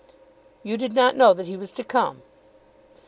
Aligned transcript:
"You 0.63 0.77
did 0.77 0.93
not 0.93 1.15
know 1.15 1.31
that 1.35 1.45
he 1.45 1.55
was 1.55 1.71
to 1.73 1.83
come?" 1.83 2.23